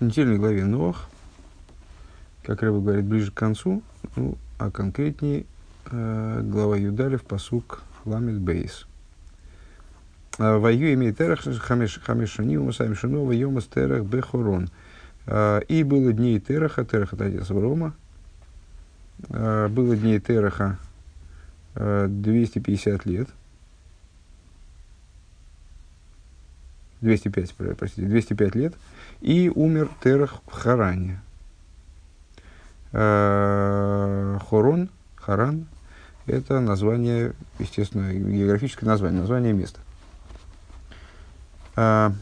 [0.00, 1.08] недельной главе Нох,
[2.42, 3.82] как Рэба говорит, ближе к концу,
[4.16, 5.46] ну, а конкретнее
[5.90, 8.86] э, глава Юдалев, посук Ламит Бейс.
[10.38, 14.70] А, Ваю имеет терах хамешани умасаем шинова йомас терах бехорон.
[15.26, 17.94] А, и было дней тераха, тераха это отец Аврома,
[19.28, 20.78] а, было дней тераха
[21.74, 23.28] 250 лет,
[27.00, 28.74] 205, простите, 205 лет,
[29.20, 31.20] и умер Терах в Харане.
[32.92, 35.66] Хорон, Харан,
[36.26, 39.80] это название, естественно, географическое название, название места.
[41.76, 42.12] А,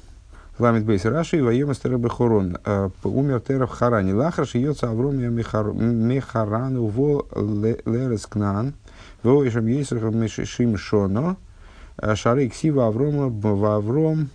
[0.59, 2.59] Ламит Бейс Раши и Стеребе Хорон.
[2.65, 4.15] А, умер Тера в Харане.
[4.15, 8.75] Лахар шиется Авром Мехарану во Лерес Кнан.
[9.23, 11.37] Во Ишам Ейсрах Мешим Шоно.
[11.97, 14.31] А, Шары Ксива Аврома в Авром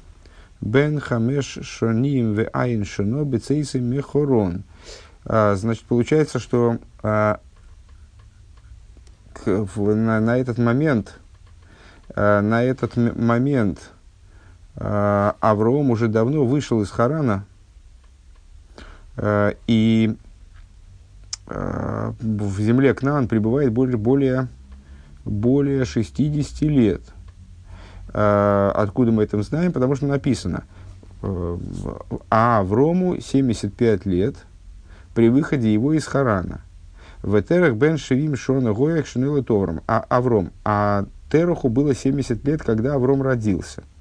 [0.64, 4.64] Бен Хамеш Шоним в Айн Шоно Бецейсы Мехорон.
[5.26, 7.40] Значит, получается, что на,
[9.46, 11.20] на этот момент,
[12.16, 13.94] на этот момент
[14.76, 17.46] а, Авраам уже давно вышел из Харана,
[19.16, 20.16] а, и
[21.48, 24.48] а, в земле Кнаан пребывает более, более,
[25.26, 27.02] более 60 лет.
[28.14, 29.72] Откуда мы это знаем?
[29.72, 30.66] Потому что написано,
[31.22, 34.36] а Аврому 75 лет
[35.16, 36.62] при выходе его из Харана.
[37.24, 39.82] В Этерах бен Шевим Шона Гоях Шинела Товром.
[39.88, 40.52] А Авром.
[40.64, 43.84] А Тераху было 70 лет, когда Авром родился–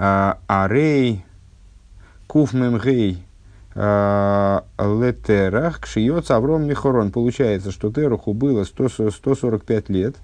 [0.00, 1.24] а, арей
[2.28, 3.24] куфмемгей
[3.74, 7.10] а, летерах кшиется Авром Михорон.
[7.10, 10.14] Получается, что Теруху было 100, 145 лет,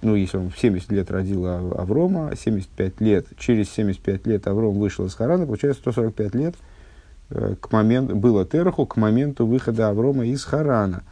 [0.00, 5.06] ну, если он в 70 лет родил Аврома, 75 лет, через 75 лет Авром вышел
[5.06, 6.54] из Харана, получается 145 лет
[7.30, 11.02] э, к моменту, было Теруху к моменту выхода Аврома из Харана.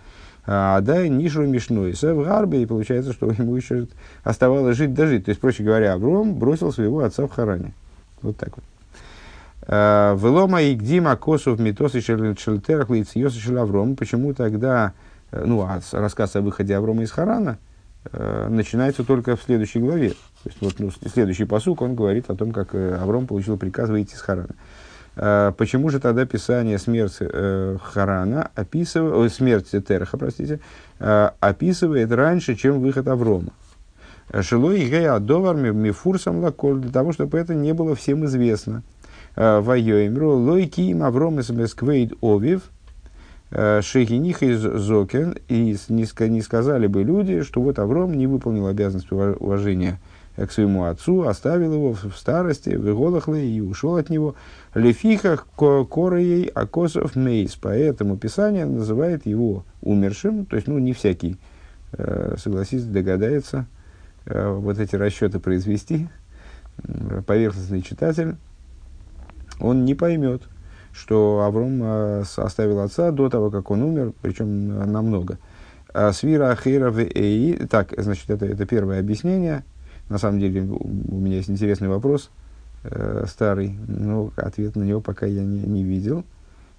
[0.48, 3.88] А да, нишу мишной, в гарбе, и получается, что ему еще
[4.22, 5.24] оставалось жить дожить.
[5.24, 7.72] То есть, проще говоря, Авром бросил своего отца в Харане.
[8.22, 8.64] Вот так вот.
[9.62, 13.96] А, Велома и гдима косов метосы шельтерах лициосы шелавром.
[13.96, 14.92] Почему тогда,
[15.32, 17.58] э, ну, а рассказ о выходе Аврома из Харана
[18.12, 20.10] э, начинается только в следующей главе.
[20.10, 23.88] То есть, вот, ну, следующий посук, он говорит о том, как э, Авром получил приказ
[23.88, 24.54] выйти из Харана.
[25.16, 30.60] А, почему же тогда Писание смерти э, Харана описывает, смерть Тераха, простите,
[30.98, 33.52] э, описывает раньше, чем выход Аврома?
[34.40, 38.82] Шилой Гея Довар Мифурсом Лаколь, для того, чтобы это не было всем известно.
[39.36, 42.62] Вайоимру Лойки им Авром Сквейд Овив,
[43.50, 50.00] Шехиних из Зокен, и не сказали бы люди, что вот Авром не выполнил обязанность уважения
[50.36, 54.34] к своему отцу, оставил его в старости, в Иголахле и ушел от него.
[54.74, 57.56] Лефихах кореей акосов мейс.
[57.56, 60.44] Поэтому Писание называет его умершим.
[60.44, 61.38] То есть, ну, не всякий,
[61.92, 63.66] э, согласится, догадается
[64.26, 66.08] э, вот эти расчеты произвести.
[67.26, 68.36] Поверхностный читатель,
[69.58, 70.42] он не поймет,
[70.96, 75.38] что Авром э, оставил отца до того, как он умер, причем намного.
[75.92, 76.92] А свира Ахира
[77.68, 79.64] Так, значит, это, это первое объяснение–
[80.08, 82.30] на самом деле, у меня есть интересный вопрос,
[82.84, 86.24] э, старый, но ответ на него пока я не, не видел.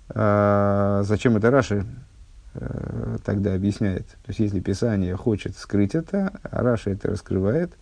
[0.09, 1.85] А, зачем это Раши
[2.53, 4.07] э, тогда объясняет?
[4.07, 7.73] То есть, если Писание хочет скрыть это, а Раши это раскрывает,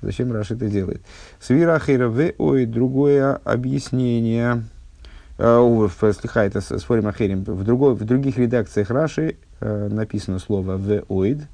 [0.00, 1.02] зачем Раши это делает?
[1.38, 4.64] Свира в ой, другое объяснение.
[5.40, 7.44] Uh, слегка, это спорим Ахерим.
[7.44, 11.48] В, другой, в других редакциях Раши uh, написано слово в оид,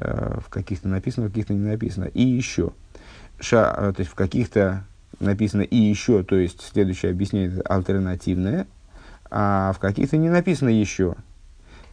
[0.00, 2.04] Э, в каких-то написано, в каких-то не написано.
[2.04, 2.72] И еще.
[3.38, 4.84] Ша, э, то есть в каких-то
[5.18, 8.66] написано и еще, то есть следующее объяснение альтернативное,
[9.30, 11.16] а в каких-то не написано еще.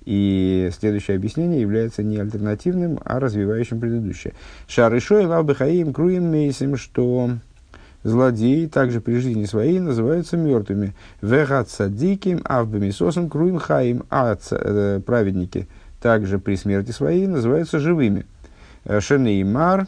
[0.06, 4.34] И следующее объяснение является не альтернативным, а развивающим предыдущее.
[4.68, 7.32] Шарышой валбехаим круем мейсим, что
[8.08, 10.94] злодеи также при жизни своей называются мертвыми.
[11.22, 15.68] Вегат садиким авбемисосом круем хаим, а э, праведники–
[16.02, 18.26] также при смерти своей называются живыми.
[18.86, 19.88] Э, Шенеймар,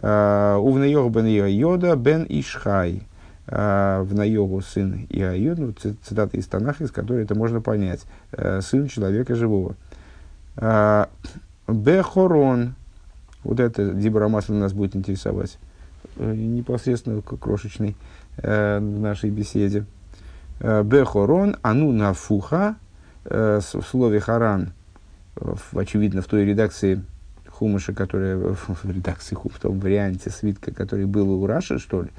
[0.00, 3.02] э, Увнаёг бен бен Ишхай.
[3.46, 8.02] В Наёгу сын Иайод, ну, цитата из Танаха, из которой это можно понять.
[8.60, 9.74] Сын человека живого.
[11.66, 12.74] Бехорон.
[13.44, 15.58] Вот это Дибрамасл нас будет интересовать
[16.18, 17.96] непосредственно крошечной
[18.36, 19.84] в нашей беседе.
[20.60, 22.76] Бехорон, ану нафуха,
[23.24, 24.72] в слове харан
[25.74, 27.02] очевидно, в той редакции
[27.48, 32.10] Хумыша, которая в редакции в том варианте свитка, который был у Раши, что ли,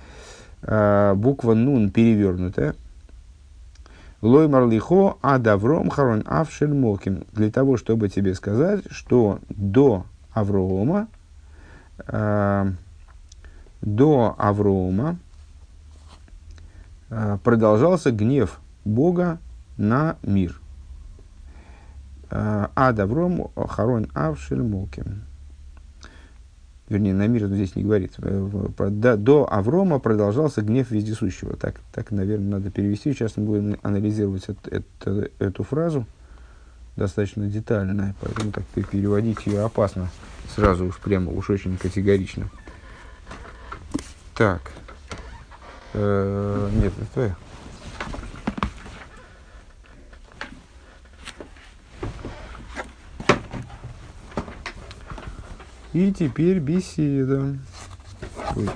[0.63, 2.75] э, буква нун перевернутая.
[4.22, 7.24] Лой марлихо адавром харон авшель моким.
[7.31, 11.07] Для того, чтобы тебе сказать, что до Аврома,
[12.06, 12.72] э,
[13.81, 15.18] до Аврома
[17.10, 19.40] э, продолжался гнев Бога
[19.78, 20.60] на мир.
[22.30, 25.24] Э, Адавром харон авшель моким
[26.90, 31.56] вернее, на мир здесь не говорится, до, до Аврома продолжался гнев вездесущего.
[31.56, 33.14] Так, так, наверное, надо перевести.
[33.14, 36.06] Сейчас мы будем анализировать это, это, эту фразу
[36.96, 40.10] достаточно детально, поэтому так переводить ее опасно.
[40.54, 42.50] Сразу уж прямо, уж очень категорично.
[44.40, 44.72] Так.
[45.92, 47.36] Э, нет, это
[55.92, 57.58] И теперь беседа.
[58.56, 58.70] Ой.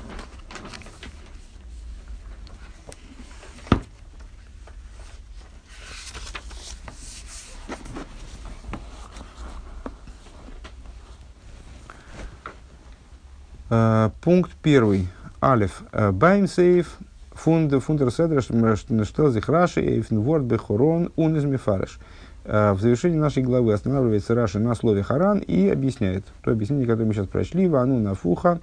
[13.70, 15.08] Uh, пункт первый.
[15.44, 15.84] Алиф.
[15.92, 16.98] Баймсейф.
[17.34, 21.98] Фунд, фундер седра, что зихраши, эйфнворд бехорон, унизмифарыш.
[22.00, 26.86] Uh, Э, в завершении нашей главы останавливается Раши на слове Харан и объясняет то объяснение,
[26.86, 28.60] которое мы сейчас прочли, Вану Нафуха,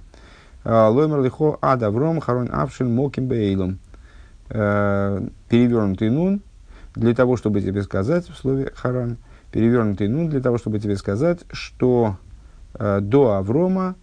[0.63, 3.79] э, Лоймер Лихо Адавром Харон Авшин Моким Бейлом.
[4.49, 6.41] Э, перевернутый нун
[6.95, 9.17] для того, чтобы тебе сказать в слове Харан,
[9.51, 12.17] перевернутый нун для того, чтобы тебе сказать, что
[12.73, 13.95] до Аврома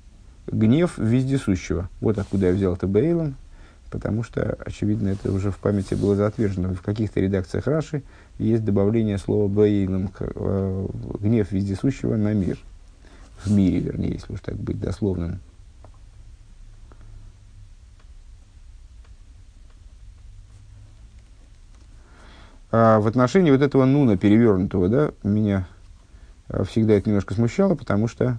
[0.50, 1.88] гнев вездесущего.
[2.00, 3.36] Вот откуда я взял это Бейлом,
[3.90, 6.74] потому что, очевидно, это уже в памяти было затвержено.
[6.74, 8.02] В каких-то редакциях Раши
[8.38, 10.88] есть добавление слова «баилом» э,
[11.20, 12.58] гнев вездесущего на мир.
[13.44, 15.40] В мире, вернее, если уж так быть дословным.
[22.70, 25.66] А в отношении вот этого нуна перевернутого, да, меня
[26.48, 28.38] э, всегда это немножко смущало, потому что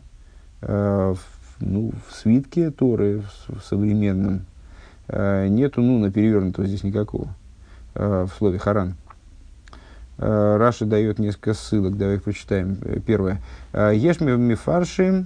[0.61, 1.15] э,
[1.59, 4.41] ну, в свитке Торы, в, в современном,
[5.11, 7.29] Э, нету нуна перевернутого здесь никакого
[7.95, 8.93] э, в слове харан.
[10.19, 12.77] Э, Раши дает несколько ссылок, давай их прочитаем.
[13.05, 13.41] Первое.
[13.73, 15.25] Ешь мифарши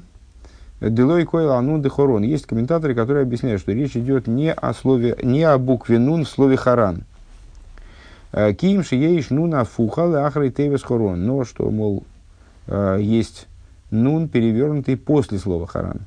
[0.80, 2.24] делой койл анун дехорон.
[2.24, 6.30] Есть комментаторы, которые объясняют, что речь идет не о, слове, не о букве нун в
[6.30, 7.04] слове харан.
[8.32, 11.26] Киим шиеиш нуна фухал ахрей тевес хорон.
[11.26, 12.04] Но что, мол,
[12.98, 13.48] есть
[13.92, 16.02] нун, перевернутый после слова харан.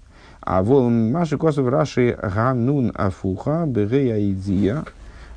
[0.47, 4.85] А вол маши косов раши ганун афуха бегея идзия.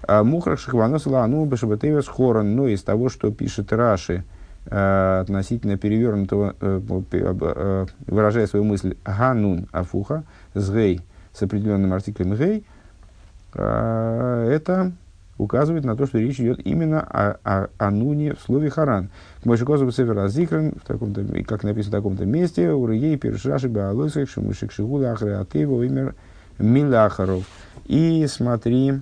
[0.07, 2.55] А Мухрах шахванос лану бешабатевес хорон.
[2.55, 4.23] Но из того, что пишет Раши
[4.67, 6.79] э, относительно перевернутого, э,
[7.11, 11.01] э, выражая свою мысль ганун афуха с гей,
[11.33, 12.63] с определенным артиклем гей,
[13.53, 14.91] это
[15.39, 19.09] указывает на то, что речь идет именно о, о, о нуне в слове харан.
[19.45, 24.71] Мойшикозов Север Азикрен, в таком-то, как написано в таком-то месте, у Рей Першаши Баалойсах, Шимушик
[24.71, 26.13] Шигула Ахре Атеева, имя
[26.59, 27.45] Милахаров.
[27.85, 28.99] И смотри,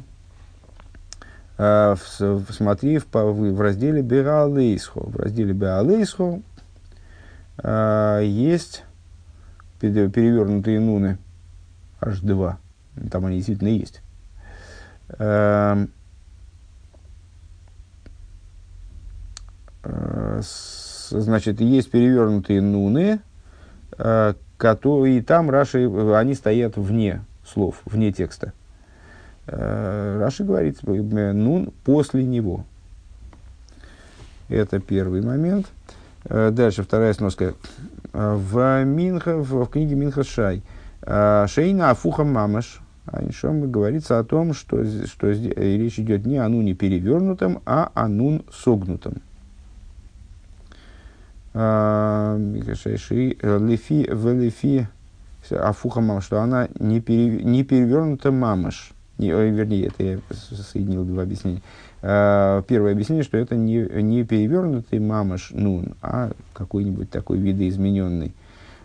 [1.58, 5.00] э, в, смотри в, в разделе Беалейсхо.
[5.10, 6.40] В разделе Беалейсхо
[7.64, 8.84] э, есть
[9.80, 11.18] перевернутые нуны,
[12.00, 12.60] аж два.
[13.12, 14.04] Там они действительно есть.
[15.18, 15.88] Э,
[21.10, 23.20] значит, есть перевернутые нуны,
[23.98, 28.54] э, которые, и там Раши, они стоят вне слов, вне текста.
[29.48, 32.66] Э, Раши говорит, нун после него.
[34.50, 35.68] Это первый момент.
[36.24, 37.54] Дальше вторая сноска.
[38.14, 40.62] В, Минха, в, в книге Минха Шай.
[41.02, 42.82] Шейна Афуха Мамаш.
[43.06, 48.44] Анишом говорится о том, что, что речь идет не о нуне перевернутом, а о нун
[48.52, 49.22] согнутом.
[51.60, 52.38] Э,
[53.60, 54.88] лифи в лифи
[55.50, 58.92] афуха мама, что она не, пере, не перевернута мамаш.
[59.18, 60.20] Не, вернее, это я
[60.72, 61.64] соединил два объяснения.
[62.04, 68.34] Э, первое объяснение, что это не, не перевернутый мамаш нун, а какой-нибудь такой видоизмененный,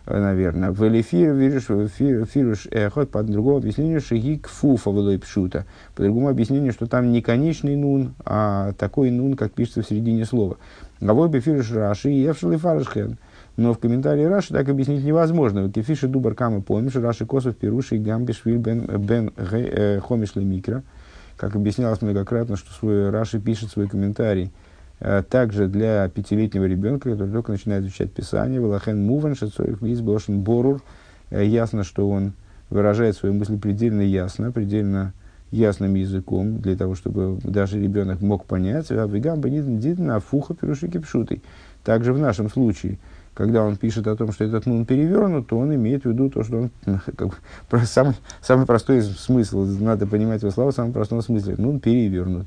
[0.06, 0.70] наверное.
[0.72, 5.66] В элефир фируш эхот, по другому объяснению, шигик фуфа пшута.
[5.94, 10.24] По другому объяснению, что там не конечный нун, а такой нун, как пишется в середине
[10.24, 10.56] слова.
[11.00, 13.18] Гавой бефирш Раши и Евшил и Фаршхен.
[13.56, 15.70] Но в комментарии Раши так объяснить невозможно.
[15.70, 20.82] Кефиши дубар камы помнишь, Раши косов пируши гамбиш виль бен, бен э, хомиш микро.
[21.36, 24.71] Как объяснялось многократно, что свой Раши пишет свой комментарий э,
[25.28, 30.80] также для пятилетнего ребенка, который только начинает изучать Писание, Валахен Муван, Шацоих Лиз, Борур.
[31.30, 32.34] Э, ясно, что он
[32.70, 35.12] выражает свою мысль предельно ясно, предельно
[35.50, 39.42] ясным языком, для того, чтобы даже ребенок мог понять, а вегам
[40.04, 41.42] на фуха пирушики пшутой.
[41.84, 42.98] Также в нашем случае,
[43.34, 46.44] когда он пишет о том, что этот нун перевернут, то он имеет в виду то,
[46.44, 46.70] что он
[47.16, 47.34] как бы,
[47.84, 52.46] самый, самый простой смысл, надо понимать его слова в самом простом смысле, нун перевернут.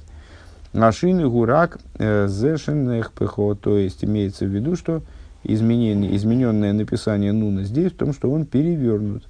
[0.76, 5.04] Машины гурак э, зешенных пехо, то есть имеется в виду, что
[5.46, 9.24] изменение, измененное написание нуна здесь в том, что он перевернут.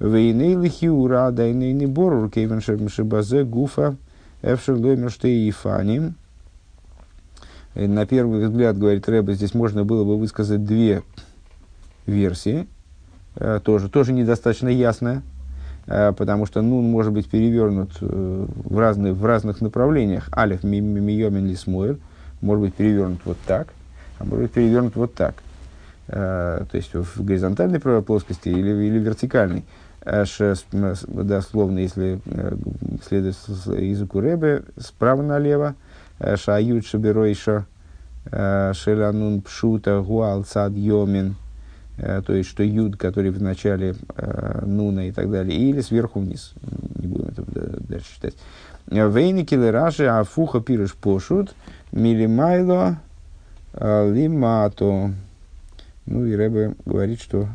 [0.00, 3.94] Вейней лихиура дайнейный борур кейвен шибазе гуфа
[4.42, 6.16] эфшер лоймер штейфаним.
[7.74, 11.04] Э, на первый взгляд, говорит Рэба, здесь можно было бы высказать две
[12.04, 12.66] версии,
[13.36, 15.22] э, тоже, тоже недостаточно ясная,
[15.90, 20.28] потому что нун может быть перевернут в, разные, в разных направлениях.
[20.32, 21.98] Алиф миомин лисмоэль
[22.40, 23.68] может быть перевернут вот так,
[24.20, 25.34] а может быть перевернут вот так.
[26.06, 29.64] То есть в горизонтальной плоскости или, или вертикальной.
[30.02, 32.20] Дословно, если
[33.06, 35.74] следует языку Рэбе, справа налево,
[36.36, 37.66] шают шаберойша
[38.30, 41.34] шеланун пшута гуал цад йомин,
[42.00, 43.94] то есть что юд, который в начале
[44.62, 46.54] нуна и так далее, или сверху вниз,
[46.96, 47.44] не будем это
[47.82, 48.34] дальше читать.
[48.86, 51.54] Вейни килераши афуха пирыш пошут
[51.92, 52.98] милимайло
[53.74, 55.12] лимато.
[56.06, 57.48] Ну и Рэбе говорит, что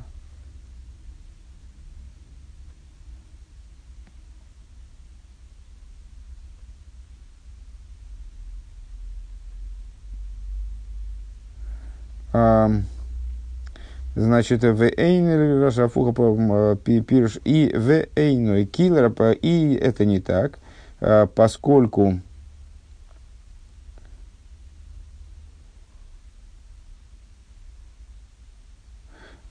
[14.15, 20.59] Значит, в эйн Рашафуха пирш и в эйной киллера, и это не так,
[21.01, 22.21] а, поскольку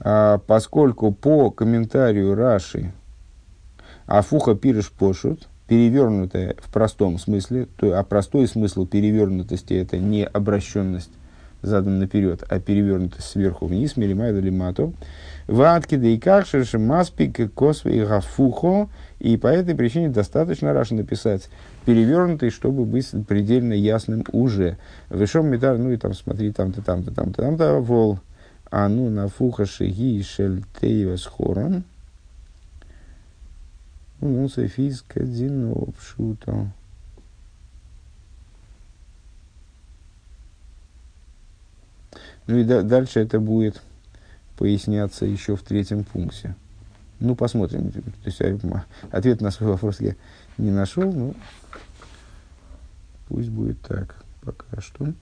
[0.01, 2.91] а, поскольку по комментарию Раши
[4.07, 11.11] Афуха пирш пошут, перевернутая в простом смысле, то, а простой смысл перевернутости это не обращенность
[11.65, 14.93] задан наперед, а перевернуто сверху вниз, милимайда лимато.
[15.47, 18.89] Ватки да и кашерши маспик косве и гафухо.
[19.19, 21.49] И по этой причине достаточно раши написать
[21.87, 24.77] перевернутый, чтобы быть предельно ясным уже.
[25.09, 28.19] Вышом метар, ну и там смотри, там-то, там-то, там-то, там-то, вол.
[28.71, 31.85] А ну на фуха шеги шель тейвас хорон.
[34.21, 36.69] Ну, софийская дино пшуто.
[42.47, 43.81] Ну и да, дальше это будет
[44.57, 46.55] поясняться еще в третьем пункте.
[47.21, 47.91] Ну, посмотрим.
[47.91, 50.15] То есть, а, ответ на свой вопрос я
[50.59, 51.35] не нашел, но
[53.29, 55.13] пусть будет так пока что.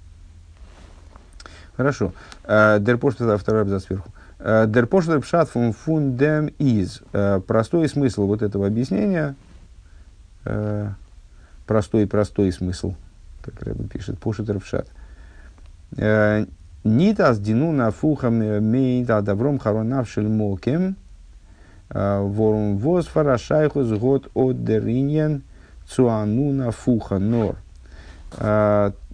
[1.77, 2.13] Хорошо.
[2.45, 4.11] Э, Дерпош, второй абзац сверху.
[4.39, 7.03] Э, Дерпош пшат фун фундем из.
[7.13, 9.35] Э, простой смысл вот этого объяснения,
[11.67, 12.97] простой-простой смысл,
[13.43, 14.89] как Рэбб пишет, пошет пшат
[16.85, 20.97] Нитас дину на фухам мейта добром харонав шельмокем
[21.89, 25.43] ворум воз фарашайхус год от дериньен
[25.87, 27.57] цуану на фуха нор.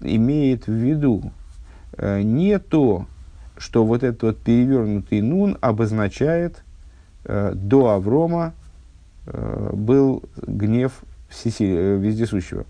[0.00, 1.30] Имеет в виду
[2.00, 3.04] не то,
[3.58, 6.62] что вот этот вот перевернутый нун обозначает
[7.24, 8.54] до Аврома
[9.26, 11.02] был гнев
[11.58, 12.64] вездесущего.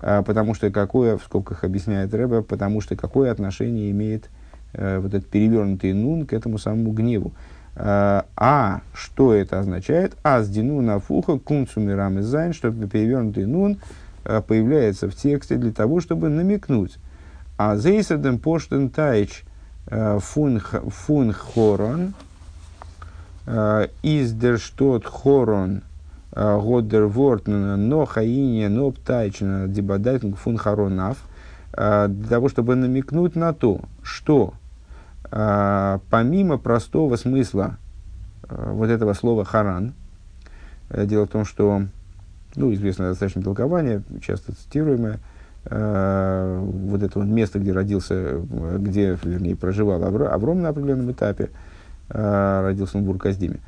[0.00, 4.30] А, потому что какое, в скобках объясняет Рэбе, потому что какое отношение имеет
[4.72, 7.32] э, вот этот перевернутый нун к этому самому гневу.
[7.74, 10.16] А, а что это означает?
[10.22, 13.78] אַז די נון הפוכה קומט צו מרמז זיין, что перевернутый нун
[14.24, 16.98] э, появляется в тексте для того, чтобы намекнуть.
[17.56, 19.44] אויסער דעם פשוט'ן טייטש
[19.86, 22.14] э, פון, פון חרון,
[24.02, 25.80] из дер штот хорон,
[26.30, 31.18] Годдер Ворт, но хаине, но птайчина, дебадайтинг фун харонав,
[31.72, 34.54] для того, чтобы намекнуть на то, что
[35.30, 37.76] помимо простого смысла
[38.48, 39.94] вот этого слова харан,
[40.90, 41.82] дело в том, что,
[42.56, 45.20] ну, известное достаточно толкование, часто цитируемое,
[45.64, 48.40] вот это вот место, где родился,
[48.78, 51.50] где, вернее, проживал Авром на определенном этапе,
[52.08, 53.60] родился он в Бурказдиме.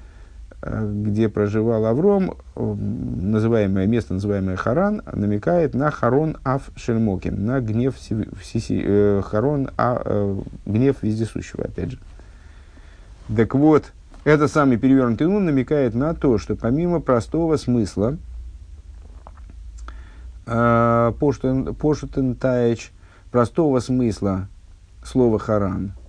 [0.62, 7.94] Э, где проживал Авром, называемое место, называемое Харан, намекает на Харон Аф Шельмоким, на гнев,
[7.98, 11.98] сиси, э, Харон, а, э, гнев вездесущего, опять же.
[13.34, 13.92] Так вот,
[14.24, 18.18] это самый перевернутый ум намекает на то, что помимо простого смысла,
[20.44, 22.92] Поштен Таич,
[23.30, 24.48] простого смысла
[25.04, 25.92] слова Харан–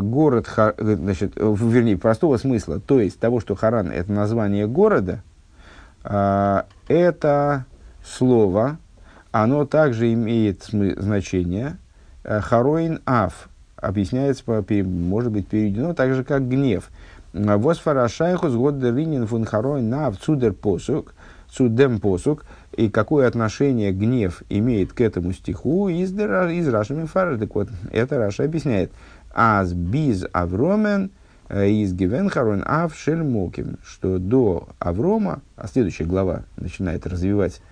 [0.00, 5.22] город, э, значит, вернее, простого смысла, то есть того, что Харан– это название города,
[6.02, 7.66] э, это
[8.04, 8.78] слово,
[9.30, 11.78] оно также имеет значение
[12.24, 16.90] э, хароин аф, объясняется, может быть переведено так же, как гнев.
[17.32, 21.14] Восфара шайхус год деринин фун хароин аф цудер посук,
[21.48, 22.44] цудем посук,
[22.76, 27.36] и какое отношение гнев имеет к этому стиху из, из Раши Мифара.
[27.36, 28.92] Так вот, это Раша объясняет.
[29.32, 31.10] Аз биз Авромен
[31.48, 37.62] э, из Гивен Харон Ав Шельмоким, что до Аврома, а следующая глава начинает развивать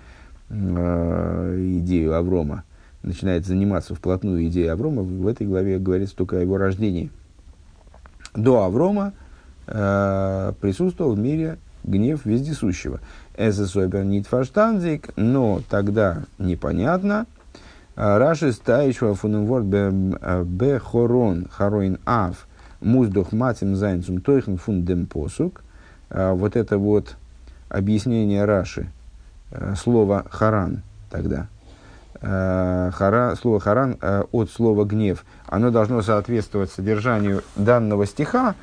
[0.50, 2.64] э, идею Аврома,
[3.02, 7.10] начинает заниматься вплотную идеей Аврома, в этой главе говорится только о его рождении.
[8.34, 9.14] До Аврома
[9.66, 13.00] э, присутствовал в мире гнев вездесущего.
[13.36, 17.26] Эзесойбер нит фаштанзик, но тогда непонятно.
[17.98, 19.64] Раши стаичва фунемворд
[20.46, 22.46] бе хорон хароин ав
[22.80, 25.62] муздух матим зайнцум тойхен фундем посук.
[26.08, 27.16] А, вот это вот
[27.68, 28.92] объяснение Раши,
[29.50, 31.48] а, слово харан тогда.
[32.20, 33.96] Хара, слово харан
[34.32, 38.56] от слова гнев, оно должно соответствовать содержанию данного стиха,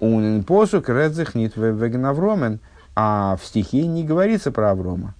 [0.00, 2.58] Унин посук редзих нит вегнавромен,
[2.96, 5.14] а в стихе не говорится про Аврома.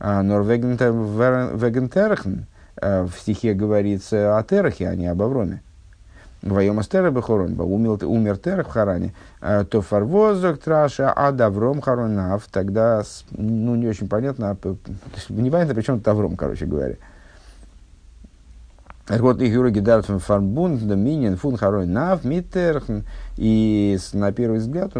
[0.00, 2.40] Норвегентерахн
[2.80, 5.62] в стихе говорится о Терахе, а не об Авроме.
[6.44, 13.02] Вайом Астера Бехорон, умер Терах в Харане, а, то фарвозок траша, а Давром Харонав, тогда,
[13.30, 14.56] ну, не очень понятно,
[15.30, 16.96] непонятно, при чем тут Авром, короче говоря.
[19.08, 23.00] Вот их юроги дартфен фарбунд, доминин, фун харой нав, миттерхн.
[23.36, 24.94] И на первый взгляд,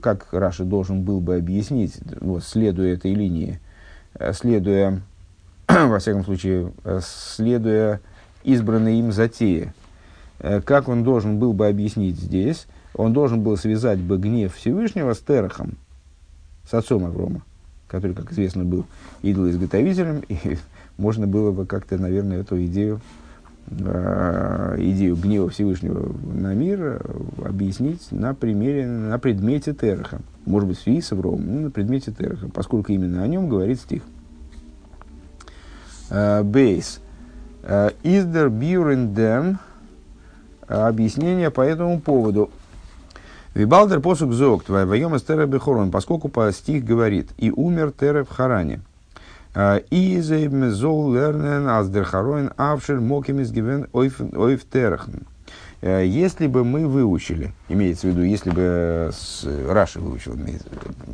[0.00, 3.67] как Раша должен был бы объяснить, вот, следуя этой линии, э,
[4.32, 5.00] следуя,
[5.68, 8.00] во всяком случае, э, следуя
[8.44, 9.74] избранной им затее,
[10.38, 15.14] э, как он должен был бы объяснить здесь, он должен был связать бы гнев Всевышнего
[15.14, 15.76] с Терахом,
[16.68, 17.42] с отцом Аврома,
[17.86, 18.86] который, как известно, был
[19.22, 20.58] идолоизготовителем, и
[20.96, 23.27] можно было бы как-то, наверное, эту идею Э,
[23.70, 26.98] идею гнева Всевышнего на мир э,
[27.44, 30.20] объяснить на примере, на предмете Тераха.
[30.46, 33.80] Может быть, в связи с Авромом, но на предмете Тераха, поскольку именно о нем говорит
[33.80, 34.02] стих.
[36.10, 37.00] Э, бейс.
[37.62, 39.56] Beer in them?
[40.66, 42.50] Объяснение по этому поводу.
[43.54, 48.28] Вибалдер посук зог, твоя воем эстера бехорон, поскольку по стих говорит, и умер Тера в
[48.28, 48.82] Харане.
[49.54, 55.22] И зол лернен аздерхароин авшер мокимис гивен ойфтерахн.
[55.80, 60.36] Если бы мы выучили, имеется в виду, если бы с, Раши выучил,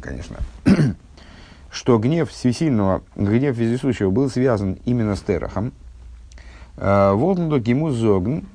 [0.01, 0.37] конечно,
[1.71, 5.73] что гнев всесильного, гнев вездесущего был связан именно с Терахом,
[6.77, 8.47] Волтнудо гиму зогн,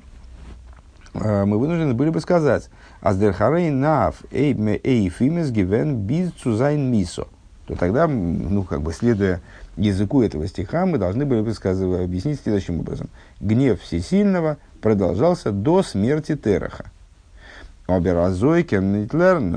[1.14, 7.28] мы вынуждены были бы сказать, Аздерхарей нав эйфимес гивен биз цузайн мисо,
[7.66, 9.40] то тогда, ну, как бы следуя
[9.80, 13.08] языку этого стиха мы должны были высказывать, объяснить следующим образом.
[13.40, 16.86] Гнев всесильного продолжался до смерти Тераха.
[17.86, 19.08] Оберазойкен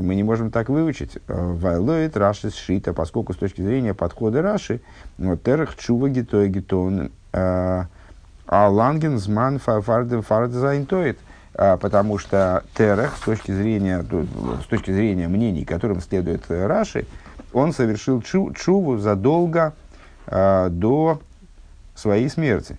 [0.02, 1.20] мы не можем так выучить.
[1.28, 4.82] Вайлоид Раши Шита, поскольку с точки зрения подхода Раши,
[5.18, 7.88] Терах Чува Гитой Гитон, а
[8.50, 11.20] Ланген Зман Фардезайнтоид,
[11.54, 17.06] потому что Терех, с точки зрения, с точки зрения мнений, которым следует Раши,
[17.54, 19.74] он совершил чу, чуву задолго
[20.28, 21.20] до
[21.96, 22.78] своей смерти.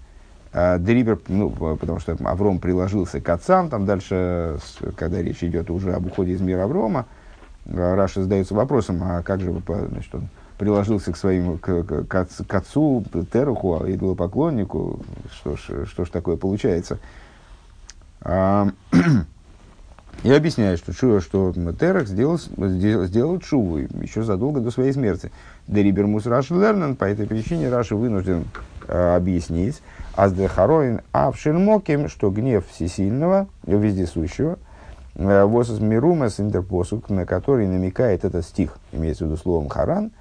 [0.56, 4.58] А, Дрибер, ну, потому что Авром приложился к отцам, там дальше,
[4.96, 7.06] когда речь идет уже об уходе из мира Аврома,
[7.66, 12.54] а, Раша задается вопросом, а как же значит, он приложился к своим, к, к, к,
[12.54, 15.00] отцу, к Теруху, идолопоклоннику,
[15.32, 17.00] что ж, что ж такое получается.
[20.22, 25.30] И объясняет, что, что, что Терах сделал, сделал, Чуву еще задолго до своей смерти.
[25.68, 28.44] Дерибермус Раши Лернан, по этой причине Раши вынужден
[28.88, 29.82] э, объяснить,
[30.16, 34.58] Аздехароин Авшельмоким, что гнев всесильного, вездесущего,
[35.16, 40.12] э, Восос Мирумас Интерпосук, на который намекает этот стих, имеется в виду словом Харан,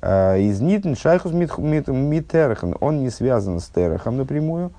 [0.00, 4.72] э, из Нитн Шайхус Митерхан, он не связан с Терахом напрямую,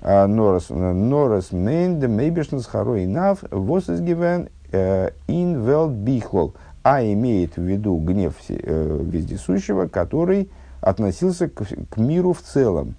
[0.00, 6.54] Норас Норас Мейн, Мейбешнс Харой Нав, Восос Гивен Ин Велт Бихлол
[6.90, 10.48] а имеет в виду гнев э, вездесущего, который
[10.80, 12.94] относился к, к миру в целом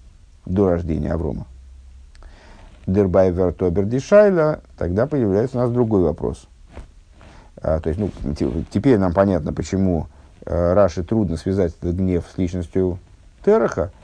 [0.45, 1.47] до рождения Аврома.
[2.85, 6.47] דערביי ווערט אָבער די שאלה, тогда появляется у нас другой вопрос.
[7.61, 8.11] А, то есть, ну,
[8.69, 10.05] теперь нам понятно, почему
[10.45, 12.99] э, Раши трудно связать этот гнев с личностью
[13.43, 13.98] Тераха, э,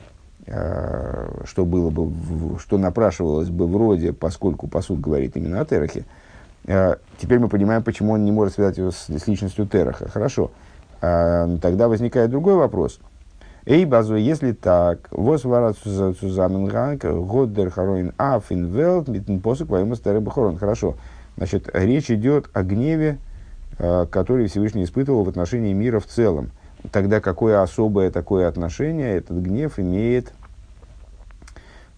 [0.48, 2.12] что было бы,
[2.60, 6.06] что напрашивалось бы вроде, поскольку посуд говорит именно о Терахе,
[6.68, 10.10] Э, теперь мы понимаем, почему он не может связать его с, с личностью Тераха.
[10.10, 10.52] Хорошо.
[11.02, 13.00] А, тогда возникает другой вопрос.
[13.66, 20.58] Эй, базу, если так, воз варат сузаменганг, годдер хароин афин велт, митн посук воема бахорон.
[20.58, 20.96] Хорошо.
[21.38, 23.18] Значит, речь идет о гневе,
[23.78, 26.52] а, который Всевышний испытывал в отношении мира в целом.
[26.92, 30.34] Тогда какое особое такое отношение этот гнев имеет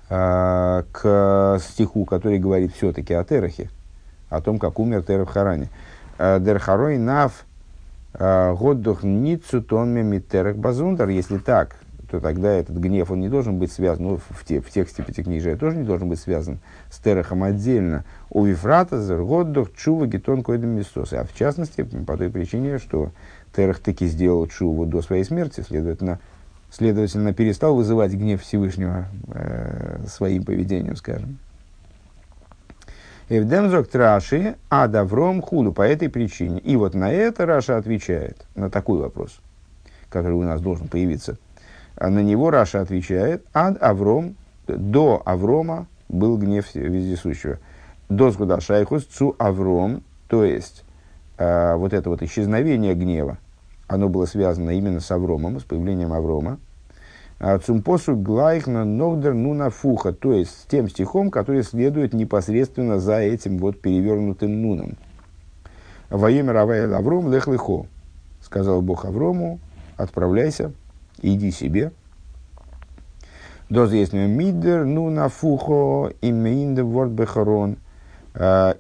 [0.10, 3.70] э, к стиху, который говорит все-таки о Терахе,
[4.30, 5.70] о том, как умер Терах в Харане.
[6.18, 7.46] Дерхарой нав
[8.14, 11.10] Годдух ницу тонме митерах базундар.
[11.10, 11.76] Если так,
[12.10, 15.56] то тогда этот гнев, он не должен быть связан, ну, в, те, в тексте Пятикнижия
[15.58, 18.06] тоже не должен быть связан с Терахом отдельно.
[18.30, 21.14] У Вифрата Зергоддух Чува Гетон Койдем Мистос.
[21.14, 23.12] А в частности, по той причине, что
[23.58, 26.20] Терах таки сделал тшуву до своей смерти, следовательно,
[26.70, 31.40] следовательно, перестал вызывать гнев Всевышнего э, своим поведением, скажем.
[33.30, 36.60] אויף דעם זאָגט רש"י, עד אברם худу по этой причине.
[36.60, 39.40] И вот на это Раши отвечает, на такой вопрос,
[40.10, 41.40] который у нас должен появиться.
[41.96, 44.36] А на него Раши отвечает, עד אברם,
[44.68, 47.58] до Аврома был гнев вездесущего.
[48.08, 50.86] דאָס האָט אַ שייכות צו אברם, то есть
[51.40, 53.40] э, вот это вот исчезновение гнева,
[53.88, 56.60] оно было связано именно с Авромом, с появлением Аврома.
[57.40, 63.20] А Цумпосу глайхна ногдер нуна фуха, то есть с тем стихом, который следует непосредственно за
[63.20, 64.98] этим вот перевернутым нуном.
[66.10, 67.86] Воемя Равая Авром лех лехо,
[68.42, 69.60] сказал Бог Аврому,
[69.98, 70.72] отправляйся,
[71.22, 71.92] иди себе.
[73.70, 77.78] Доз есть мидер нуна фухо имеинде ворд бехарон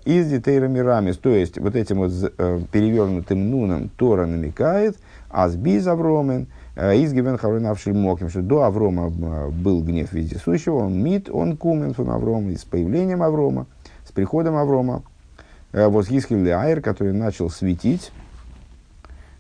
[0.06, 4.98] из детейра мирамис, то есть вот этим вот э, перевернутым нуном Тора намекает,
[5.30, 6.48] азби Авромен–
[6.80, 11.58] Э, из Гивен Хавринавший Моким, что до Аврома э, был гнев вездесущего, он мид, он
[11.58, 13.66] кумен фон Аврома, и с появлением Аврома,
[14.08, 15.02] с приходом Аврома,
[15.72, 18.12] э, Возгискиль Айр, который начал светить,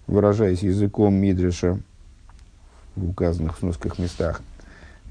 [0.07, 1.77] выражаясь языком Мидреша
[2.95, 4.41] в указанных сноских местах,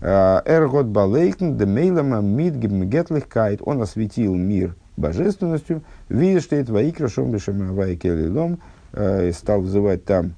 [0.00, 8.58] Эргот Балейкн, Демейлама Мид Гетлихкайт, он осветил мир божественностью, видишь, что это Ваикра Шомбешем Вайкелилом,
[9.32, 10.34] стал вызывать там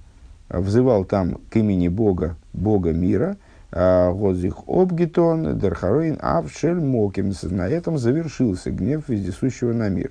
[0.49, 3.37] взывал там к имени Бога, Бога мира,
[3.71, 7.33] Годзих Обгитон, Дерхароин, Авшель Моким.
[7.43, 10.11] На этом завершился гнев вездесущего на мир.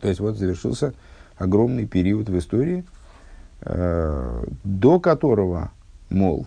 [0.00, 0.94] То есть вот завершился
[1.36, 2.84] огромный период в истории,
[3.62, 5.70] э, до которого,
[6.08, 6.46] мол,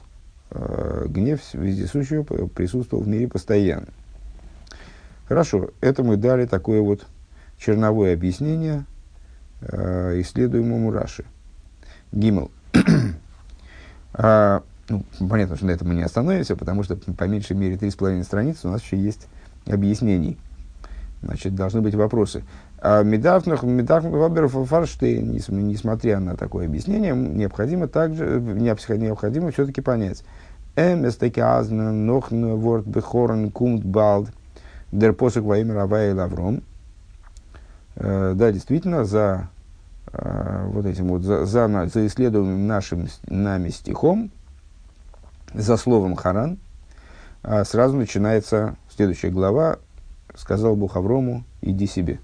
[0.49, 3.87] э, гнев вездесущего присутствовал в мире постоянно.
[5.31, 7.07] Хорошо, это мы дали такое вот
[7.57, 8.83] черновое объяснение
[9.61, 11.23] э, исследуемому Раши.
[12.11, 12.51] Гимл.
[14.13, 17.89] а, ну, понятно, что на этом мы не остановимся, потому что по меньшей мере три
[17.91, 19.29] с половиной страницы у нас еще есть
[19.65, 20.37] объяснений.
[21.21, 22.43] Значит, должны быть вопросы.
[22.79, 30.25] А Медафнах, Медафнах, Фарштейн, несмотря на такое объяснение, необходимо также, необходимо все-таки понять.
[30.75, 34.27] Эместекиазна, Нохн, Ворд, Бехорн, Кумт, Балд,
[34.91, 36.63] Дер Посок, Ваимер, Авай, Лавром.
[37.95, 39.49] Э, да, действительно, за
[40.13, 44.29] Э, вот этим вот за, за, за исследуемым нашим нами стихом,
[45.53, 46.59] за словом Харан,
[47.43, 49.77] а сразу начинается следующая глава.
[50.35, 52.19] Сказал Бог Аврому, иди себе.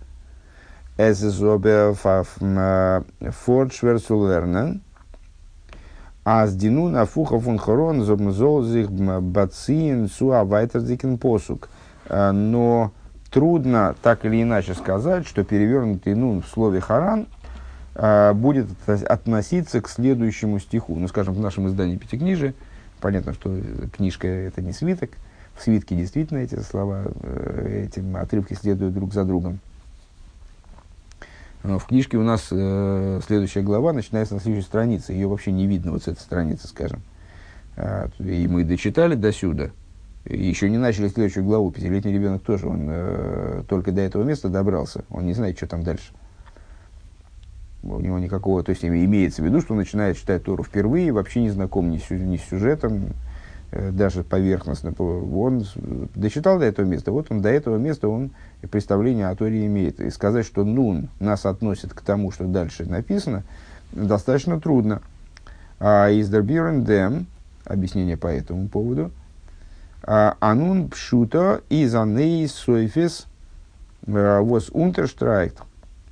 [0.97, 4.81] Эзезобе фордшверсулернен,
[6.25, 11.69] а с дину на фуха фун хорон зобмзолзих бацин суа вайтердикен посук.
[11.69, 11.71] Э,
[12.09, 12.91] но
[13.29, 17.27] трудно так или иначе сказать, что перевернутый нун в слове харан
[17.95, 20.95] а, будет относиться к следующему стиху.
[20.95, 22.53] Ну, скажем, в нашем издании Пятикнижия,
[23.01, 23.59] понятно, что
[23.95, 25.11] книжка это не свиток,
[25.55, 29.59] в свитке действительно эти слова, э, эти отрывки следуют друг за другом.
[31.63, 35.13] Но в книжке у нас э, следующая глава начинается на следующей странице.
[35.13, 37.01] Ее вообще не видно вот с этой страницы, скажем.
[38.19, 39.69] И мы дочитали до сюда.
[40.29, 41.71] Еще не начали следующую главу.
[41.71, 45.05] Пятилетний ребенок тоже, он э, только до этого места добрался.
[45.09, 46.11] Он не знает, что там дальше
[47.83, 51.41] у него никакого, то есть имеется в виду, что он начинает читать Тору впервые, вообще
[51.41, 53.13] не знаком ни, ни с сюжетом,
[53.71, 54.93] э, даже поверхностно.
[54.97, 55.63] Он
[56.15, 58.31] дочитал до этого места, вот он до этого места он
[58.69, 60.01] представление о Торе имеет.
[60.01, 63.43] И сказать, что Нун нас относит к тому, что дальше написано,
[63.93, 65.01] достаточно трудно.
[65.79, 67.25] А из Дербирен
[67.63, 69.11] объяснение по этому поводу,
[70.03, 73.27] Анун пшута из аней сойфис
[74.05, 75.57] э, was unterstreicht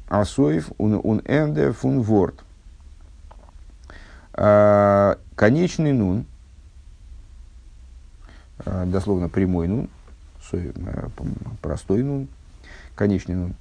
[0.08, 2.36] Асоев ун энде фун ворд.
[4.34, 6.26] А, конечный нун,
[8.66, 9.90] а, дословно прямой нун,
[10.52, 10.72] э,
[11.62, 12.28] простой нун,
[12.96, 13.56] конечный нун,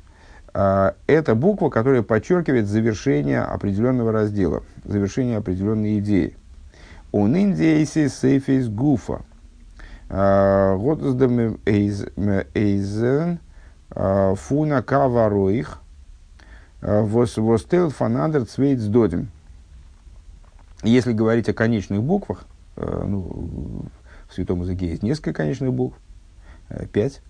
[0.57, 6.37] А, это буква, которая подчеркивает завершение определенного раздела, завершение определенной идеи.
[7.11, 9.23] Он индейси сейфис гуфа.
[10.09, 13.39] Готсдем эйзен
[13.91, 15.81] фуна кавароих
[16.85, 19.29] востел фанадер цвейц додим.
[20.83, 22.45] Если говорить о конечных буквах,
[22.77, 23.87] э, ну,
[24.29, 25.97] в святом языке есть несколько конечных букв,
[26.69, 27.23] э, пять.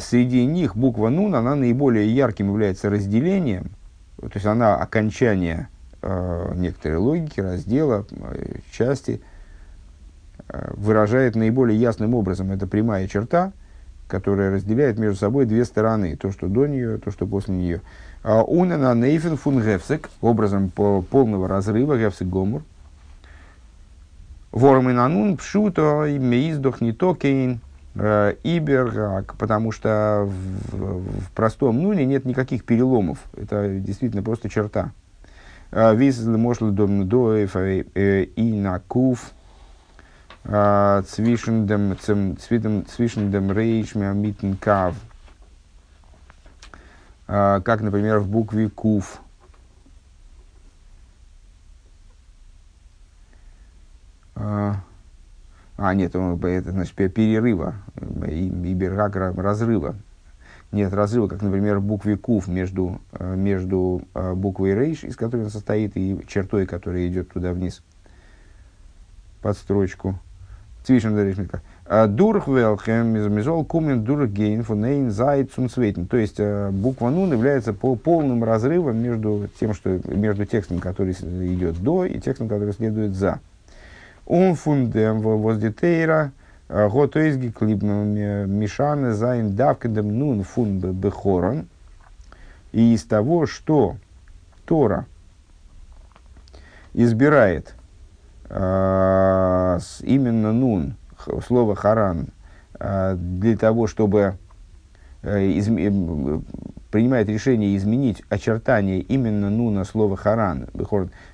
[0.00, 3.72] Среди них буква Нун, она наиболее ярким является разделением,
[4.16, 5.68] то есть она окончание
[6.00, 8.06] э, некоторой логики, раздела,
[8.72, 9.20] части,
[10.52, 12.50] выражает наиболее ясным образом.
[12.50, 13.52] Это прямая черта,
[14.08, 17.80] которая разделяет между собой две стороны, то, что до нее, то, что после нее.
[18.24, 22.62] Унена нейфен фун гефсек, образом по полного разрыва, гефсек гомур.
[24.52, 27.60] Вормин анун пшуто меиздох не токейн
[27.94, 30.28] э, ибер, потому что
[30.72, 33.18] в, в простом нуне нет никаких переломов.
[33.36, 34.90] Это действительно просто черта.
[35.70, 39.30] Э, Виз мошл дом доев э, и на кув
[40.44, 44.58] zwischen dem, zwischen dem Reich mitten
[47.26, 49.20] как, например, в букве Кув.
[54.34, 54.82] А,
[55.76, 57.74] а нет, это значит перерыва,
[58.26, 59.94] и, и бергак разрыва.
[60.72, 65.50] Нет разрыва, как, например, в букве Кув между, а, между буквой Рейш, из которой он
[65.50, 67.82] состоит, и чертой, которая идет туда вниз,
[69.40, 70.18] под строчку.
[70.84, 71.14] Цвишен
[72.08, 76.06] Дурх велхем мизол кумен дургейн фунейн зайцун цветен.
[76.06, 81.12] То есть э, буква нун является по полным разрывом между тем, что между текстом, который
[81.12, 83.40] идет до, и текстом, который следует за.
[84.24, 86.30] און פון דעם וואָס די תורה
[86.68, 91.66] э, האָט אויסגעקליבן משנה זיין דווקא דעם נון פון בחרן.
[92.70, 93.96] И из того, что
[94.64, 95.06] Тора
[96.94, 97.74] избирает
[98.48, 98.54] э,
[100.02, 100.94] именно нун,
[101.46, 102.28] слово харан
[102.78, 104.34] а, для того, чтобы
[105.22, 106.40] э, э,
[106.90, 110.68] принимает решение изменить очертания именно нун на слово харан.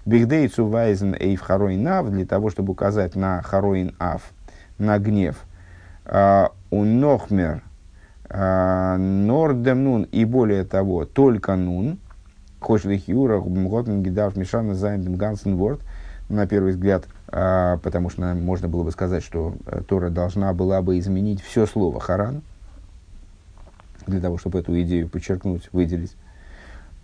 [0.05, 4.23] בכדי צו ווייזן אויף חרון אף, для того, чтобы указать на חרון אף,
[4.79, 5.37] на гнев.
[6.05, 7.63] А, און נאָכמער
[8.29, 11.99] а, נאָר דעם נון, и более того, только нун,
[12.61, 15.81] כאָטש לכאורה, האָט ען געדאַרפט משנה זיין דעם גאַנצן וואָרט,
[16.29, 17.07] на первый взгляд,
[17.83, 22.01] потому что можно было бы сказать, что э, Тора должна была бы изменить все слово
[22.01, 22.41] «харан»,
[24.07, 26.17] для того, чтобы эту идею подчеркнуть, выделить.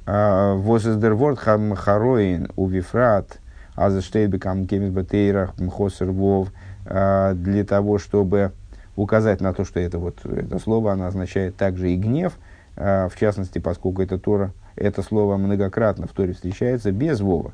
[0.06, 3.40] А, Возездерворд хароин у вифрат
[3.74, 6.48] азештейбекам кемис батейрах мхосер вов
[6.86, 8.52] а, для того, чтобы
[8.96, 12.38] указать на то, что это, вот, это слово оно означает также и гнев,
[12.74, 17.52] в частности, поскольку это Тора, это слово многократно в Торе встречается без Вова.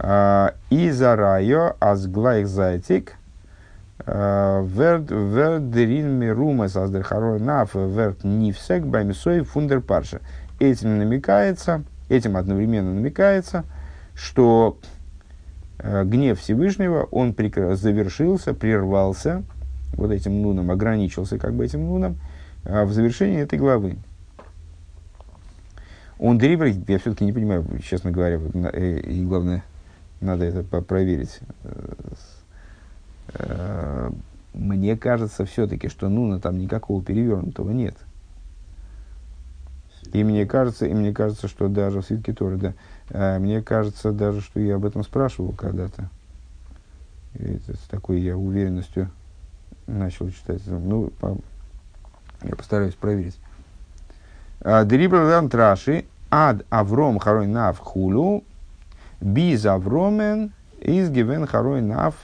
[0.00, 3.14] А, и зарайо азглайх зайтик
[4.06, 10.20] а, вердерин мирумас аздерхарой наф верт нивсек баймисой фундер парша.
[10.60, 13.64] Этим намекается, этим одновременно намекается,
[14.14, 14.78] что
[15.78, 19.44] э, гнев Всевышнего, он завершился, прервался,
[19.92, 22.16] вот этим нуном, ограничился как бы этим нуном,
[22.64, 23.98] в завершении этой главы.
[26.18, 28.40] Он дрибр, я все-таки не понимаю, честно говоря,
[28.72, 29.62] э, и главное,
[30.20, 31.40] надо это проверить.
[33.34, 34.10] Э,
[34.54, 37.96] мне кажется все-таки, что Нуна там никакого перевернутого нет.
[40.12, 42.74] И мне кажется, и мне кажется, что даже в свитке Торы, да,
[43.10, 46.08] э, мне кажется даже, что я об этом спрашивал когда-то.
[47.34, 49.10] Это с такой я уверенностью
[49.86, 50.62] начал читать.
[50.66, 51.36] Ну, по,
[52.42, 53.38] я постараюсь проверить.
[54.60, 58.42] Дрибр Траши, ад Авром Харой Нав Хулу,
[59.20, 62.14] Биз Авромен из Гивен Харой Нав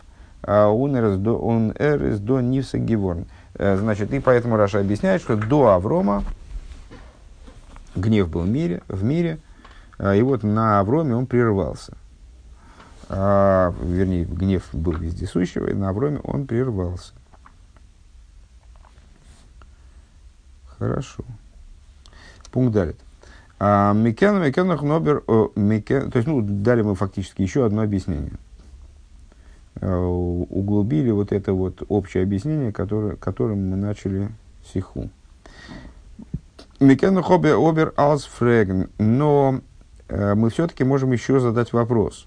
[0.47, 3.27] он эрес до Нивса Гиворн.
[3.55, 6.23] Э, значит, и поэтому Раши объясняет, что до Аврома
[7.97, 9.39] гнев был в мире, в мире
[9.99, 11.95] и вот на Авроме он прервался.
[13.09, 17.13] А, вернее, гнев был вездесущего, и на Авроме он прервался.
[20.79, 21.25] Хорошо.
[22.51, 22.97] Пункт далее.
[23.61, 25.23] מ'קען, מ'קען נאָך, אָבער,
[25.57, 28.33] מ'קען, то есть, ну, дали мы фактически еще одно объяснение.
[29.81, 34.31] Э, углубили вот это вот общее объяснение, которое, которым мы начали
[34.73, 35.11] сиху.
[36.81, 38.91] Микен, Хобер, Обер, Алс, Фреген.
[38.99, 39.61] Но
[40.09, 42.27] э, мы все-таки можем еще задать вопрос.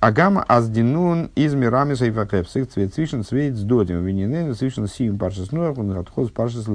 [0.00, 5.76] Агама аздинун из мирами сейфакепсик цвет свишен свет с додим вининен свишен сиим паршас нуах
[5.76, 6.66] он отход паршас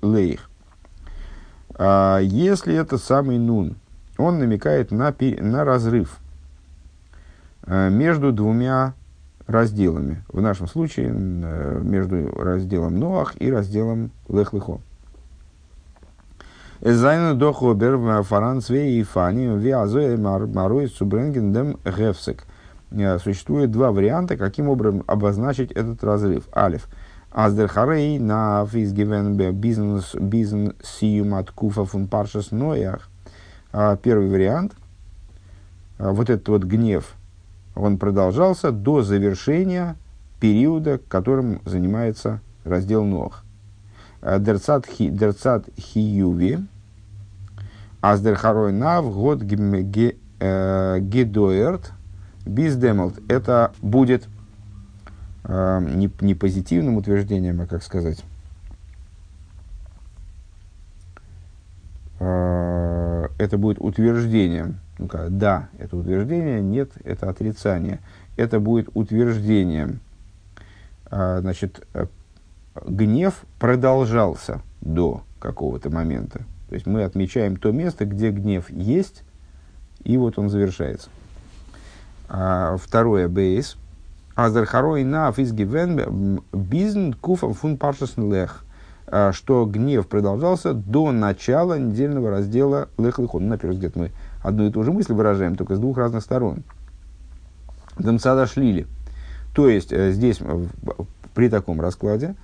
[0.00, 0.47] лейх.
[1.74, 3.76] А, если это самый нун,
[4.16, 6.18] он намекает на, на разрыв
[7.62, 8.94] а, между двумя
[9.46, 10.22] разделами.
[10.28, 14.80] В нашем случае между разделом Ноах и разделом Лех-Лехо.
[16.80, 22.44] Зайну дохобер фаранцве и фани виазоэ маруй цубренгендем гефсек.
[23.22, 26.44] Существует два варианта, каким образом обозначить этот разрыв.
[26.54, 26.86] Алиф.
[27.30, 33.08] Аздерхарей на физгивен бизнес бизнес сиюм от куфа фун паршас ноях.
[34.02, 34.74] Первый вариант.
[35.98, 37.14] Вот этот вот гнев,
[37.74, 39.96] он продолжался до завершения
[40.40, 43.42] периода, которым занимается раздел Нох.
[44.22, 46.58] Дерцат, хи, дерцат хиюви,
[48.00, 51.92] аздер харой нав год э, гедоерт
[52.46, 53.20] биздемалт.
[53.28, 54.28] Это будет
[55.48, 58.24] э, не, не позитивным утверждением, а как сказать,
[62.20, 64.78] э, это будет утверждением.
[64.98, 67.98] ну да, это утверждение, нет, это отрицание.
[68.36, 70.00] Это будет утверждением.
[71.10, 71.88] Значит,
[72.86, 76.40] гнев продолжался до какого-то момента.
[76.68, 79.22] То есть мы отмечаем то место, где гнев есть,
[80.04, 81.08] и вот он завершается.
[82.28, 83.76] А, второе бейс.
[84.44, 88.64] Азерхарой на физгивен бизн куфам фун паршасн лех.
[89.06, 93.48] А, что гнев продолжался до начала недельного раздела лех лехон.
[93.48, 94.10] На первый взгляд мы
[94.42, 96.62] одну и ту же мысль выражаем, только с двух разных сторон.
[97.98, 98.86] Дамцада шлили.
[99.54, 100.40] То есть э, здесь
[101.34, 102.34] при таком раскладе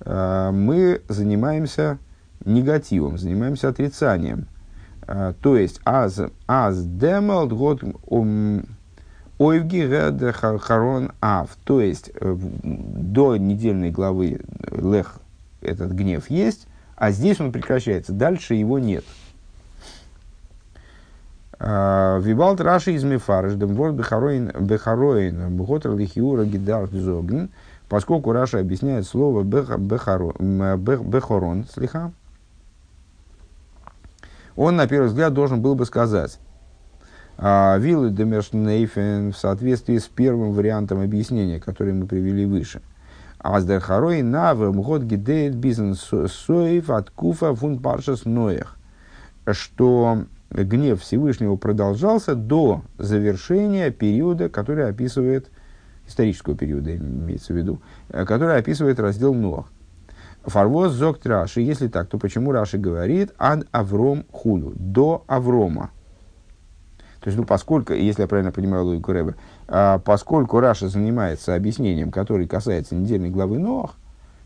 [0.00, 1.98] Э, мы занимаемся
[2.44, 4.46] негативом, занимаемся отрицанием.
[5.06, 7.82] Э, то есть, аз, аз демалт год
[9.38, 9.88] ойвги
[10.60, 11.50] харон ав.
[11.64, 15.16] То есть, э, до недельной главы лех
[15.60, 19.04] этот гнев есть, а здесь он прекращается, дальше его нет.
[21.60, 27.48] Вибалт Раши из Мефарыш, Демворд Бехароин, Бехароин, Бхотер Лихиура Гидар Зогн,
[27.88, 32.12] Поскольку Раша объясняет слово бехорон, слиха,
[34.56, 36.40] он на первый взгляд должен был бы сказать, «А,
[37.38, 42.82] Виллы Демершнейфен в соответствии с первым вариантом объяснения, который мы привели выше.
[43.38, 48.76] Аздер Харой Наве Мгод Гидеет Бизнес Соев от Куфа Фун Паршас Ноях.
[49.46, 55.50] Что гнев Всевышнего продолжался до завершения периода, который описывает
[56.08, 59.66] исторического периода имеется в виду, э, который описывает раздел Ноах.
[60.44, 65.90] Фарвоз зокт Раши, если так, то почему Раши говорит ад Авром худу, до Аврома?
[67.20, 69.34] То есть, ну, поскольку, если я правильно понимаю логику Рэбе,
[69.66, 73.96] а, поскольку Раша занимается объяснением, который касается недельной главы Ноах,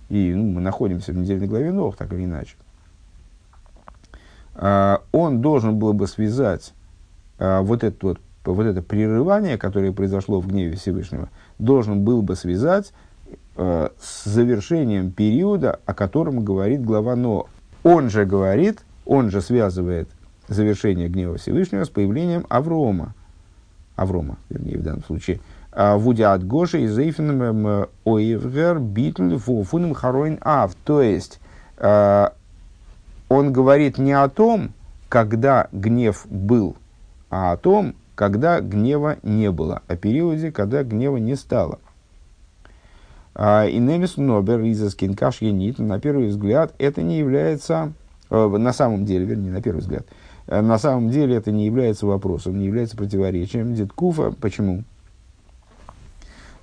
[0.09, 2.57] и ну, мы находимся в недельной главе Ноах, так или иначе,
[4.55, 6.73] а, он должен был бы связать
[7.39, 12.37] а, вот, это вот, вот это прерывание, которое произошло в гневе Всевышнего, должен был бы
[12.37, 12.93] связать
[13.55, 17.49] с завершением периода, о котором говорит глава Но.
[17.85, 20.09] Он же говорит, он же связывает
[20.53, 23.15] завершение гнева Всевышнего с появлением Аврома.
[23.97, 25.41] Аврома, вернее, в данном случае.
[25.73, 30.75] А, Вуди от Гоши и Зейфеном Оевгер Битль Фуфуном Хароин Ав.
[30.85, 31.41] То есть,
[31.79, 32.29] э,
[33.29, 34.73] он говорит не о том,
[35.09, 36.77] когда гнев был,
[37.31, 41.79] а о том, когда гнева не было, о периоде, когда гнева не стало.
[43.35, 47.93] А, и Немис Нобер из Скинкаш Енит, на первый взгляд, это не является,
[48.31, 50.07] э, на самом деле, вернее, на первый взгляд,
[50.47, 53.75] на самом деле это не является вопросом, не является противоречием.
[53.75, 54.85] Деткуфа, почему?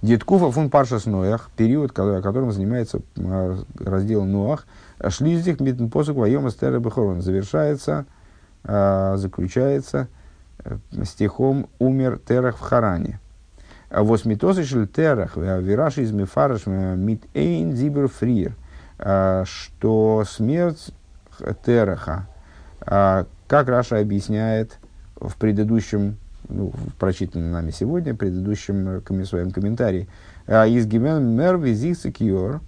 [0.02, 4.66] Деткуфа фун паршас ноях, период, о котором занимается э, раздел Ноах,
[5.10, 6.80] шлиздих митнпосук воема стере
[7.22, 8.06] завершается,
[8.64, 10.08] заключается–
[10.64, 13.20] Э, стихом «Умер Терах в Харане».
[13.90, 18.56] Восьмитосы шель Терах, вираш из Мефараш мит эйн зибер фриер,
[19.00, 20.94] что смерть
[21.66, 22.28] Тераха,
[22.82, 24.78] а, как Раша объясняет
[25.20, 26.16] в предыдущем,
[26.48, 30.08] ну, прочитанном нами сегодня, предыдущем э, своем комментарии,
[30.48, 32.62] а, из Гимен мер визихсекиор,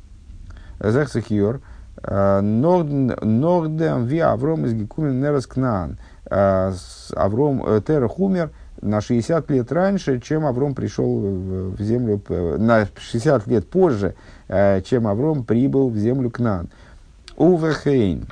[0.79, 1.61] зехсекиор,
[2.03, 5.97] а, нордем ви авром из гекумен нерас кнаан–
[6.33, 6.73] а,
[7.13, 8.51] Авром э, Терах умер
[8.81, 12.21] на 60 лет раньше, чем Авром пришел в землю,
[12.57, 14.15] на 60 лет позже,
[14.47, 16.69] э, чем Авром прибыл в землю Кнаан.
[17.35, 18.27] ובכן.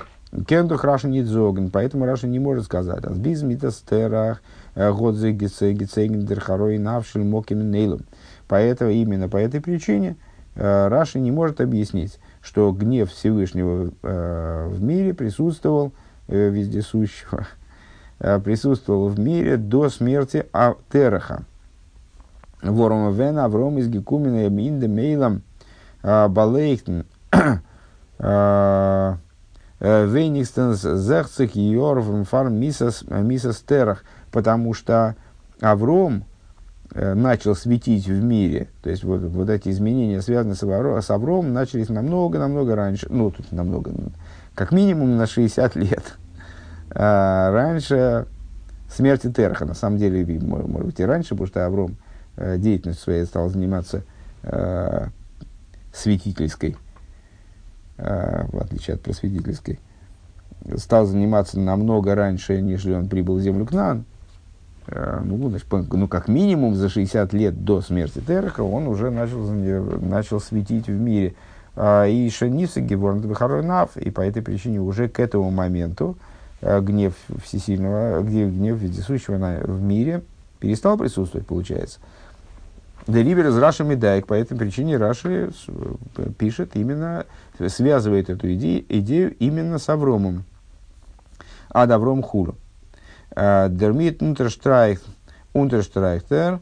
[0.48, 3.04] קען דאך רש"י ניט זאגן, поэтому Раши не может сказать.
[3.04, 4.42] אז ביז מיתת תרח,
[4.76, 8.02] э, годзе гицегин дерхарой навшиль моким нейлом.
[8.48, 10.18] Поэтому, именно по этой причине
[10.56, 15.94] Раши не может объяснить, что гнев Всевышнего в мире присутствовал
[16.28, 17.48] вездесущего,
[18.20, 20.46] присутствовал в мире до смерти
[20.92, 21.44] Тераха.
[22.62, 25.44] Вором Вен Авром из Гекумина Инде Мейлом
[26.04, 27.06] Балейхтен
[29.80, 33.04] Вейникстенс Зехцих Йорвм Фарм Мисас
[33.68, 35.16] Терах, потому что
[35.62, 36.26] Авром
[36.94, 41.54] начал светить в мире, то есть вот, вот эти изменения, связанные с, Авром, с Авром,
[41.54, 43.94] начались намного-намного раньше, ну, тут намного,
[44.56, 46.18] как минимум на 60 лет.
[46.92, 48.26] А раньше
[48.90, 51.98] смерти Терха, на самом деле, может быть, и раньше, потому что Авром
[52.36, 54.04] э, деятельностью своей стал заниматься
[54.44, 55.08] э,
[55.94, 56.76] светительской, э,
[58.02, 59.80] в отличие от просветительской,
[60.78, 64.06] стал заниматься намного раньше, нежели он прибыл в землю Кнан.
[64.88, 69.40] Э, ну, значит, ну, как минимум за 60 лет до смерти Тераха он уже начал,
[69.42, 71.36] начал светить в мире.
[71.76, 76.18] А, и Шениса Геворн Бехаронав, и по этой причине уже к этому моменту
[76.62, 80.24] э, гнев всесильного, гнев, вездесущего в мире
[80.60, 82.00] перестал присутствовать, получается.
[83.08, 85.52] Деливер из Раши Медайк, по этой причине Раши
[86.38, 87.26] пишет именно,
[87.68, 90.46] связывает эту идею, идею именно с Авромом.
[91.70, 92.56] Ад Авром Хуру.
[93.36, 95.02] Дермит Унтерштрайх,
[95.54, 96.60] Унтерштрайхтер,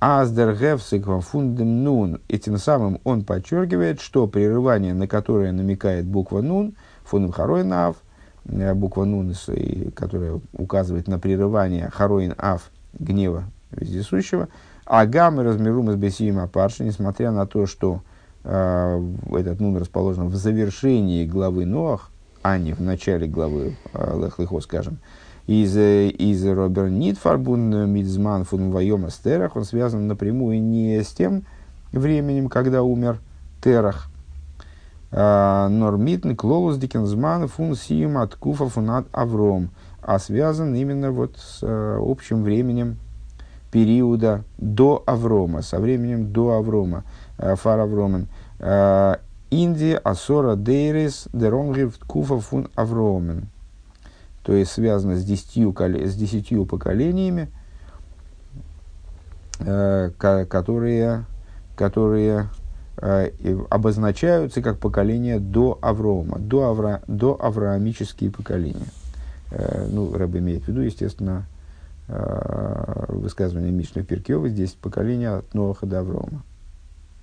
[0.00, 2.20] Аздер Гевсик фундем нун.
[2.28, 6.74] И тем самым он подчеркивает, что прерывание, на которое намекает буква нун,
[7.04, 7.96] фундем харойн ав,
[8.46, 9.34] э, буква нун,
[9.94, 14.48] которая указывает на прерывание харойн ав, гнева вездесущего,
[14.84, 20.36] Агам и размерум из бесима парши, несмотря на то, что э, этот нун расположен в
[20.36, 22.10] завершении главы Ноах,
[22.42, 24.98] а не в начале главы э, Лех скажем,
[25.46, 31.44] из, э, из Робер Нитфарбун Мидзман фун Вайома Стерах, он связан напрямую не с тем
[31.92, 33.18] временем, когда умер
[33.62, 34.08] Терах,
[35.10, 39.70] а, Нормитн Клолус Дикензман фун Сиюм от Куфа фунат Авром,
[40.02, 42.98] а связан именно вот с э, общим временем
[43.70, 47.04] периода до Аврома, со временем до Аврома,
[47.38, 48.28] э, фар Авромен.
[48.58, 49.16] Э,
[49.50, 53.48] Инди Асора Дейрис Деронгрив Куфа фун Авромен.
[54.42, 57.48] То есть связано с десятью, с десятью поколениями,
[59.60, 61.24] э, которые,
[61.76, 62.48] которые
[63.70, 68.88] обозначаются как поколения до Аврома, до, Авра, до авраамические поколения.
[69.90, 71.46] Ну, Рэб имеет в виду, естественно,
[72.08, 76.42] высказывание Мишны Перкева, здесь поколение от Ноаха до Аврома.